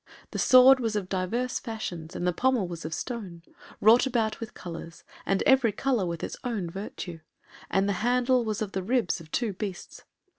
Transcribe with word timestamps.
The 0.31 0.39
sword 0.39 0.79
was 0.79 0.95
of 0.95 1.09
divers 1.09 1.59
fashions, 1.59 2.15
and 2.15 2.25
the 2.25 2.33
pommel 2.33 2.67
was 2.67 2.85
of 2.85 2.91
stone, 2.95 3.43
wrought 3.79 4.07
about 4.07 4.39
with 4.39 4.55
colours, 4.55 5.03
and 5.27 5.43
every 5.43 5.71
colour 5.71 6.07
with 6.07 6.23
its 6.23 6.37
own 6.43 6.71
virtue, 6.71 7.19
and 7.69 7.87
the 7.87 7.93
handle 8.01 8.43
was 8.43 8.63
of 8.63 8.71
the 8.71 8.81
ribs 8.81 9.21
of 9.21 9.29
two 9.29 9.53
beasts. 9.53 10.03